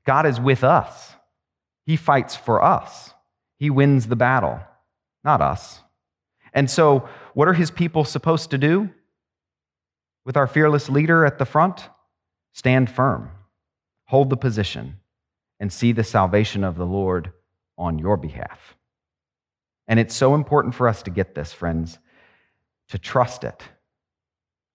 [0.06, 1.16] God is with us.
[1.84, 3.12] He fights for us.
[3.58, 4.60] He wins the battle,
[5.22, 5.80] not us.
[6.52, 8.90] And so, what are his people supposed to do
[10.24, 11.88] with our fearless leader at the front?
[12.52, 13.30] Stand firm,
[14.04, 15.00] hold the position,
[15.58, 17.32] and see the salvation of the Lord
[17.76, 18.76] on your behalf.
[19.88, 21.98] And it's so important for us to get this, friends,
[22.88, 23.62] to trust it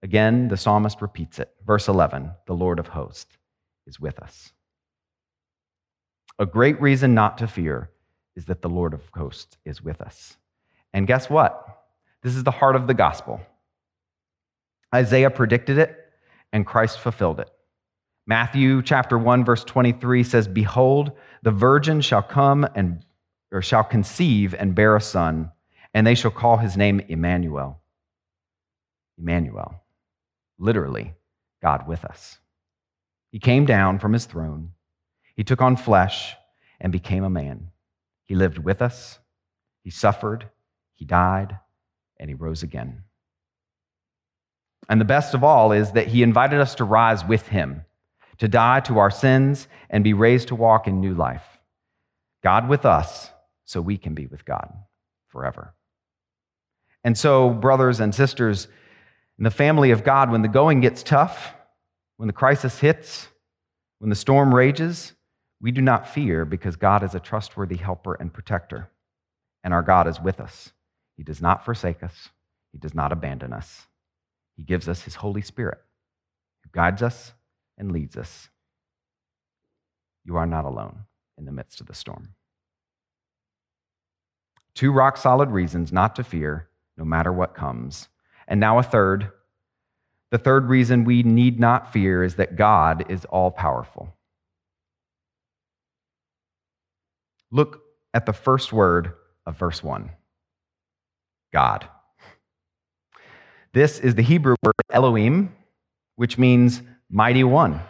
[0.01, 1.53] Again, the psalmist repeats it.
[1.65, 3.37] Verse 11 The Lord of hosts
[3.85, 4.53] is with us.
[6.39, 7.91] A great reason not to fear
[8.35, 10.37] is that the Lord of hosts is with us.
[10.93, 11.83] And guess what?
[12.23, 13.41] This is the heart of the gospel.
[14.95, 15.95] Isaiah predicted it,
[16.51, 17.51] and Christ fulfilled it.
[18.25, 21.11] Matthew chapter 1 verse 23 says, "Behold,
[21.43, 23.05] the virgin shall come and
[23.51, 25.51] or shall conceive and bear a son,
[25.93, 27.81] and they shall call his name Emmanuel."
[29.17, 29.83] Emmanuel
[30.57, 31.15] literally,
[31.61, 32.39] God with us.
[33.31, 34.73] He came down from his throne,
[35.39, 36.35] he took on flesh
[36.81, 37.69] and became a man.
[38.25, 39.19] He lived with us,
[39.85, 40.49] he suffered,
[40.95, 41.57] he died,
[42.19, 43.03] and he rose again.
[44.89, 47.85] And the best of all is that he invited us to rise with him,
[48.39, 51.45] to die to our sins, and be raised to walk in new life.
[52.43, 53.29] God with us,
[53.63, 54.69] so we can be with God
[55.29, 55.73] forever.
[57.05, 58.67] And so, brothers and sisters,
[59.37, 61.53] in the family of God, when the going gets tough,
[62.17, 63.29] when the crisis hits,
[63.99, 65.13] when the storm rages,
[65.61, 68.89] we do not fear because God is a trustworthy helper and protector,
[69.63, 70.71] and our God is with us.
[71.17, 72.29] He does not forsake us,
[72.71, 73.87] He does not abandon us.
[74.55, 75.79] He gives us His Holy Spirit,
[76.63, 77.33] who guides us
[77.77, 78.49] and leads us.
[80.25, 81.05] You are not alone
[81.37, 82.35] in the midst of the storm.
[84.75, 88.09] Two rock solid reasons not to fear, no matter what comes
[88.49, 89.31] and now a third.
[90.31, 94.13] The third reason we need not fear is that God is all powerful.
[97.51, 97.81] Look
[98.13, 99.13] at the first word
[99.45, 100.11] of verse 1
[101.51, 101.87] God.
[103.73, 105.55] This is the Hebrew word Elohim,
[106.15, 107.81] which means mighty one.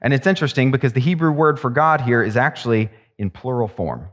[0.00, 4.08] And it's interesting because the Hebrew word for God here is actually in plural form,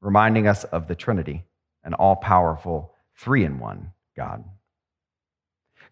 [0.00, 1.44] reminding us of the Trinity,
[1.84, 4.44] an all powerful, three in one God.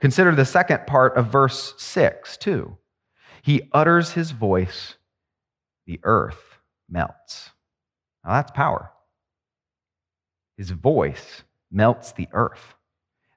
[0.00, 2.78] Consider the second part of verse 6, too.
[3.42, 4.96] He utters his voice,
[5.86, 7.50] the earth melts.
[8.24, 8.90] Now that's power.
[10.56, 12.74] His voice melts the earth.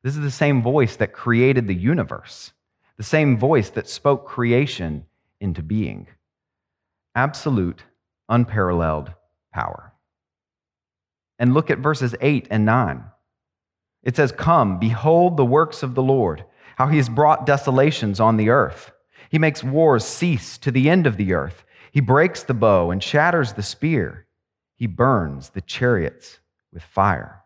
[0.04, 2.52] This is the same voice that created the universe,
[2.98, 5.06] the same voice that spoke creation
[5.40, 6.08] into being.
[7.16, 7.84] Absolute,
[8.28, 9.14] unparalleled
[9.54, 9.94] power.
[11.40, 13.04] And look at verses 8 and 9.
[14.04, 16.44] It says, Come, behold the works of the Lord
[16.76, 18.92] how he has brought desolations on the earth.
[19.30, 21.64] He makes wars cease to the end of the earth.
[21.92, 24.26] He breaks the bow and shatters the spear.
[24.76, 26.40] He burns the chariots
[26.72, 27.42] with fire.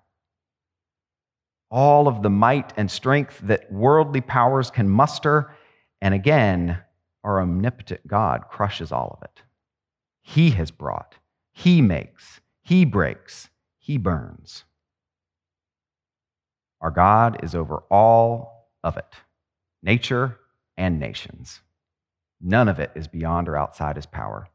[1.69, 5.53] All of the might and strength that worldly powers can muster,
[6.01, 6.79] and again,
[7.23, 9.43] our omnipotent God crushes all of it.
[10.21, 11.15] He has brought,
[11.51, 14.63] He makes, He breaks, He burns.
[16.79, 19.15] Our God is over all of it
[19.83, 20.37] nature
[20.75, 21.61] and nations.
[22.41, 24.49] None of it is beyond or outside his power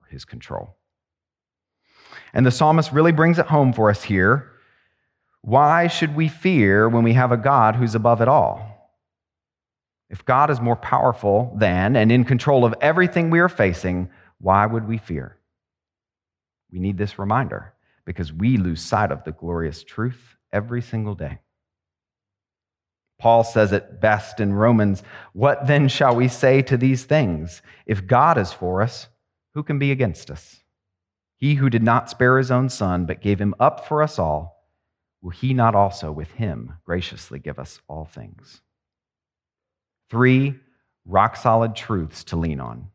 [0.00, 0.76] or his control.
[2.36, 4.52] And the psalmist really brings it home for us here.
[5.40, 8.92] Why should we fear when we have a God who's above it all?
[10.10, 14.66] If God is more powerful than and in control of everything we are facing, why
[14.66, 15.38] would we fear?
[16.70, 17.72] We need this reminder
[18.04, 21.38] because we lose sight of the glorious truth every single day.
[23.18, 27.62] Paul says it best in Romans What then shall we say to these things?
[27.86, 29.08] If God is for us,
[29.54, 30.60] who can be against us?
[31.38, 34.64] He who did not spare his own son, but gave him up for us all,
[35.20, 38.62] will he not also with him graciously give us all things?
[40.08, 40.54] Three
[41.04, 42.88] rock solid truths to lean on.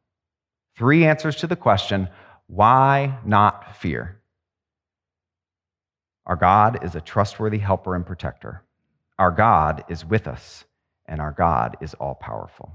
[0.75, 2.09] Three answers to the question
[2.47, 4.21] why not fear?
[6.25, 8.63] Our God is a trustworthy helper and protector.
[9.17, 10.65] Our God is with us,
[11.05, 12.73] and our God is all powerful.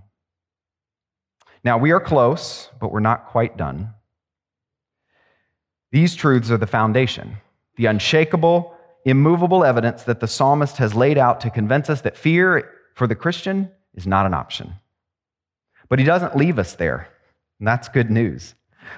[1.63, 3.91] Now, we are close, but we're not quite done.
[5.97, 7.39] These truths are the foundation,
[7.77, 8.75] the unshakable,
[9.07, 13.15] immovable evidence that the psalmist has laid out to convince us that fear for the
[13.15, 14.75] Christian is not an option.
[15.89, 17.09] But he doesn't leave us there,
[17.59, 18.55] and that's good news.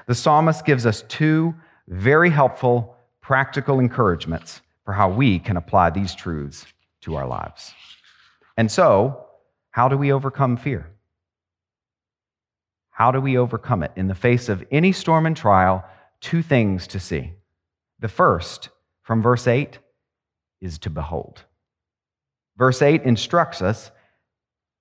[0.09, 1.55] The psalmist gives us two
[1.86, 6.66] very helpful, practical encouragements for how we can apply these truths
[7.03, 7.74] to our lives.
[8.57, 9.24] And so,
[9.70, 10.90] how do we overcome fear?
[12.90, 13.92] How do we overcome it?
[13.94, 15.84] In the face of any storm and trial,
[16.20, 17.32] two things to see.
[18.00, 18.68] The first,
[19.02, 19.78] from verse 8,
[20.60, 21.44] is to behold.
[22.56, 23.90] Verse 8 instructs us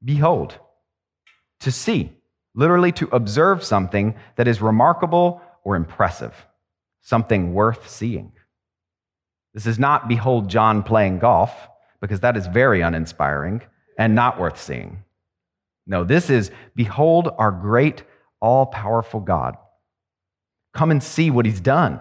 [0.04, 0.58] behold,
[1.60, 2.12] to see,
[2.54, 6.34] literally to observe something that is remarkable or impressive,
[7.02, 8.32] something worth seeing.
[9.54, 11.52] This is not behold John playing golf
[12.00, 13.62] because that is very uninspiring
[13.98, 15.04] and not worth seeing.
[15.88, 18.04] No, this is behold our great,
[18.40, 19.56] all powerful God.
[20.74, 22.00] Come and see what he's done.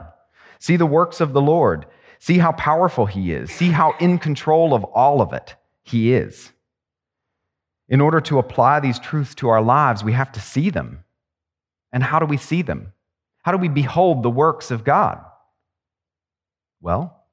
[0.58, 1.86] See the works of the Lord.
[2.18, 3.50] See how powerful he is.
[3.50, 6.52] See how in control of all of it he is.
[7.88, 11.04] In order to apply these truths to our lives, we have to see them.
[11.92, 12.92] And how do we see them?
[13.42, 15.24] How do we behold the works of God?
[16.80, 17.24] Well,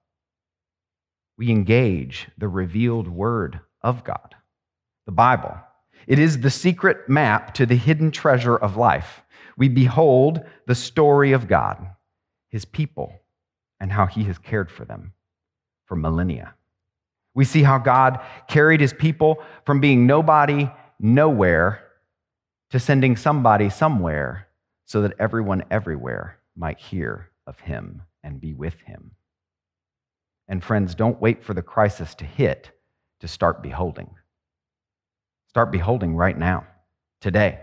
[1.37, 4.35] we engage the revealed word of God,
[5.05, 5.57] the Bible.
[6.05, 9.22] It is the secret map to the hidden treasure of life.
[9.57, 11.85] We behold the story of God,
[12.49, 13.13] his people,
[13.79, 15.13] and how he has cared for them
[15.85, 16.55] for millennia.
[17.35, 21.83] We see how God carried his people from being nobody, nowhere,
[22.69, 24.47] to sending somebody somewhere
[24.85, 29.11] so that everyone everywhere might hear of him and be with him.
[30.47, 32.71] And friends, don't wait for the crisis to hit
[33.19, 34.09] to start beholding.
[35.49, 36.65] Start beholding right now,
[37.21, 37.59] today.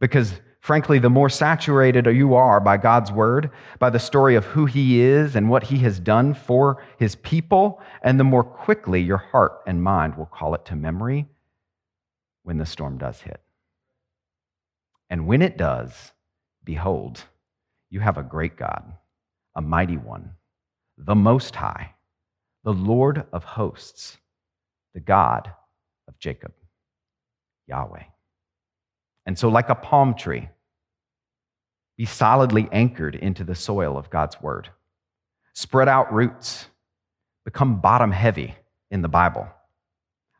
[0.00, 4.66] Because frankly, the more saturated you are by God's word, by the story of who
[4.66, 9.18] He is and what He has done for His people, and the more quickly your
[9.18, 11.26] heart and mind will call it to memory
[12.42, 13.40] when the storm does hit.
[15.10, 16.12] And when it does,
[16.64, 17.24] behold,
[17.90, 18.92] you have a great God,
[19.54, 20.32] a mighty one
[21.00, 21.94] the Most High,
[22.64, 24.18] the Lord of hosts,
[24.94, 25.52] the God
[26.08, 26.52] of Jacob,
[27.68, 28.02] Yahweh.
[29.28, 30.48] And so, like a palm tree,
[31.98, 34.70] be solidly anchored into the soil of God's word.
[35.52, 36.66] Spread out roots,
[37.44, 38.54] become bottom heavy
[38.90, 39.46] in the Bible.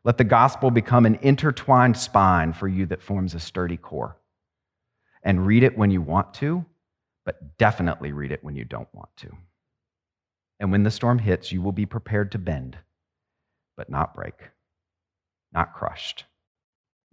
[0.03, 4.17] Let the gospel become an intertwined spine for you that forms a sturdy core.
[5.21, 6.65] And read it when you want to,
[7.25, 9.29] but definitely read it when you don't want to.
[10.59, 12.75] And when the storm hits, you will be prepared to bend,
[13.77, 14.49] but not break,
[15.53, 16.25] not crushed,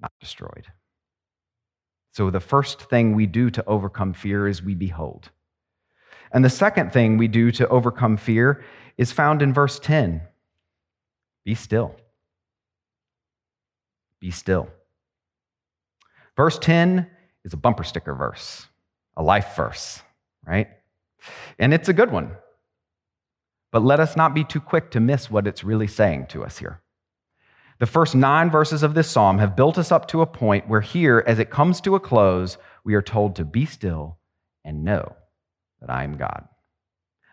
[0.01, 0.68] not destroyed.
[2.17, 5.29] So, the first thing we do to overcome fear is we behold.
[6.33, 8.64] And the second thing we do to overcome fear
[8.97, 10.23] is found in verse 10
[11.45, 11.95] Be still.
[14.19, 14.71] Be still.
[16.39, 17.07] Verse 10
[17.45, 18.67] is a bumper sticker verse,
[19.14, 20.01] a life verse,
[20.47, 20.69] right?
[21.59, 22.31] And it's a good one
[23.73, 26.57] but let us not be too quick to miss what it's really saying to us
[26.57, 26.81] here.
[27.79, 30.81] The first nine verses of this psalm have built us up to a point where,
[30.81, 34.18] here, as it comes to a close, we are told to be still
[34.64, 35.14] and know
[35.81, 36.49] that I am God.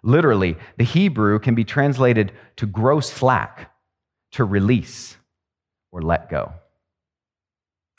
[0.03, 3.71] Literally, the Hebrew can be translated to grow slack,
[4.31, 5.15] to release,
[5.91, 6.51] or let go.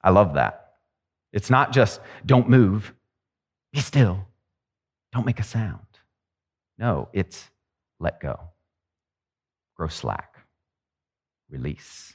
[0.02, 0.72] I love that.
[1.32, 2.92] It's not just don't move,
[3.72, 4.26] be still,
[5.12, 5.80] don't make a sound.
[6.76, 7.48] No, it's
[7.98, 8.38] let go,
[9.76, 10.36] grow slack,
[11.48, 12.14] release.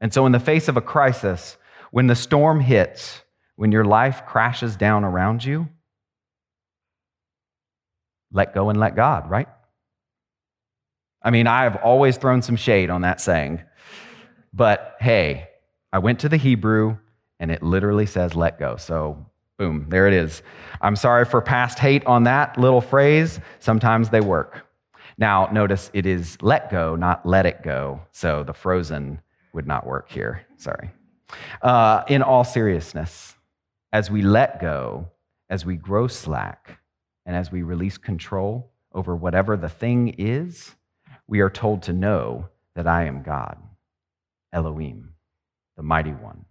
[0.00, 1.56] And so, in the face of a crisis,
[1.90, 3.22] when the storm hits,
[3.56, 5.68] when your life crashes down around you,
[8.32, 9.48] let go and let God, right?
[11.22, 13.62] I mean, I've always thrown some shade on that saying.
[14.52, 15.48] But hey,
[15.92, 16.98] I went to the Hebrew
[17.40, 18.76] and it literally says let go.
[18.76, 19.26] So,
[19.58, 20.42] boom, there it is.
[20.80, 23.40] I'm sorry for past hate on that little phrase.
[23.58, 24.66] Sometimes they work.
[25.16, 28.00] Now, notice it is let go, not let it go.
[28.12, 29.20] So the frozen
[29.58, 30.46] would not work here.
[30.56, 30.88] Sorry.
[31.60, 33.34] Uh, in all seriousness,
[33.92, 35.08] as we let go,
[35.50, 36.78] as we grow slack,
[37.26, 40.76] and as we release control over whatever the thing is,
[41.26, 43.58] we are told to know that I am God,
[44.52, 45.14] Elohim,
[45.76, 46.44] the mighty one.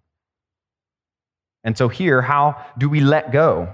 [1.63, 3.73] And so, here, how do we let go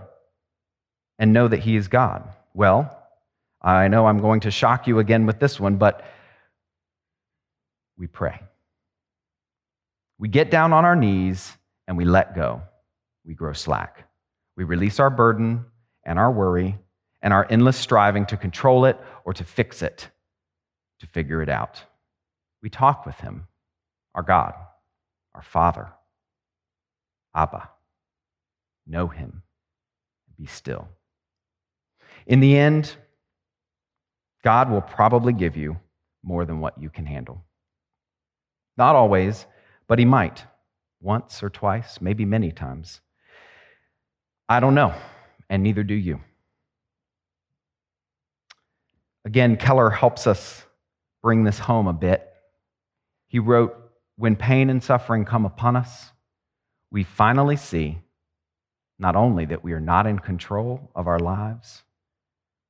[1.18, 2.32] and know that He is God?
[2.54, 2.96] Well,
[3.64, 6.06] I know I'm going to shock you again with this one, but
[7.98, 8.40] we pray.
[10.24, 11.52] We get down on our knees
[11.86, 12.62] and we let go.
[13.26, 14.08] We grow slack.
[14.56, 15.66] We release our burden
[16.06, 16.78] and our worry
[17.22, 20.08] and our endless striving to control it or to fix it,
[21.02, 21.84] to figure it out.
[22.62, 23.48] We talk with Him,
[24.16, 24.54] our God,
[25.36, 25.92] our Father,
[27.36, 27.70] Abba.
[28.88, 29.44] Know Him.
[30.38, 30.88] Be still.
[32.26, 32.96] In the end,
[34.42, 35.82] God will probably give you
[36.24, 37.44] more than what you can handle.
[38.78, 39.48] Not always,
[39.94, 40.46] but He might,
[41.02, 43.00] once or twice, maybe many times.
[44.50, 44.92] I don't know,
[45.52, 46.20] and neither do you.
[49.24, 50.66] Again, Keller helps us
[51.22, 52.28] bring this home a bit.
[53.28, 53.78] He wrote,
[54.16, 56.10] When pain and suffering come upon us,
[56.90, 58.00] we finally see
[58.98, 61.84] not only that we are not in control of our lives,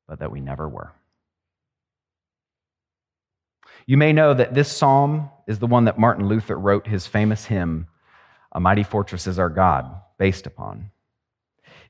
[0.09, 0.91] but that we never were.
[3.85, 7.45] You may know that this psalm is the one that Martin Luther wrote his famous
[7.45, 7.87] hymn,
[8.51, 10.91] A Mighty Fortress is Our God, based upon.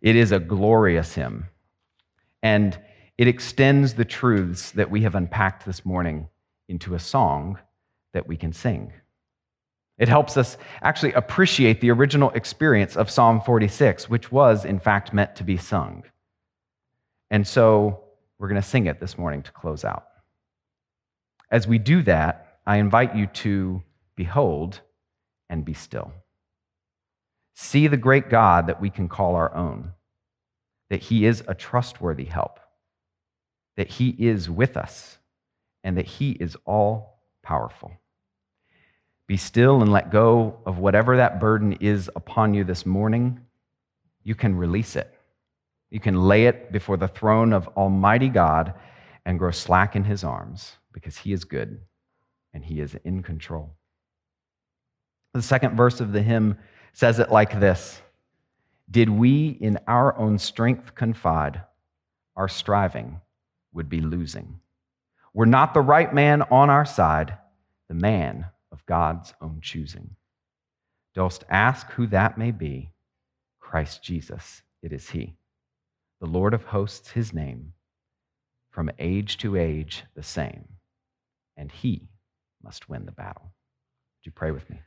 [0.02, 1.48] It is a glorious hymn,
[2.42, 2.78] and
[3.18, 6.30] it extends the truths that we have unpacked this morning
[6.68, 7.60] into a song
[8.14, 8.92] that we can sing.
[10.00, 15.14] It helps us actually appreciate the original experience of Psalm 46, which was, in fact,
[15.14, 16.04] meant to be sung.
[17.30, 18.04] And so
[18.40, 20.08] we're going to sing it this morning to close out.
[21.52, 23.84] As we do that, I invite you to
[24.16, 24.82] behold
[25.50, 26.12] and be still.
[27.54, 29.94] See the great God that we can call our own,
[30.90, 32.60] that He is a trustworthy help,
[33.78, 35.18] that He is with us,
[35.84, 37.92] and that He is all powerful.
[39.28, 43.40] Be still and let go of whatever that burden is upon you this morning.
[44.24, 45.14] You can release it.
[45.90, 48.74] You can lay it before the throne of Almighty God
[49.26, 51.82] and grow slack in His arms because he is good
[52.54, 53.74] and he is in control.
[55.34, 56.58] The second verse of the hymn
[56.94, 58.00] says it like this
[58.90, 61.64] Did we in our own strength confide,
[62.36, 63.20] our striving
[63.74, 64.60] would be losing.
[65.34, 67.36] We're not the right man on our side,
[67.88, 70.16] the man of God's own choosing.
[71.16, 72.92] Dost ask who that may be?
[73.60, 75.36] Christ Jesus, it is He.
[76.22, 77.74] The Lord of hosts, His name,
[78.74, 80.68] from age to age the same
[81.56, 82.10] and he
[82.64, 83.44] must win the battle.
[83.44, 84.82] Would you pray with me?